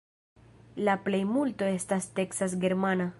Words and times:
La 0.87 0.95
plejmulto 1.07 1.69
estas 1.75 2.09
teksas-germana. 2.21 3.09